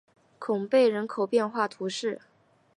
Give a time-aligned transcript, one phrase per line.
[0.39, 2.21] 孔贝人口变化图示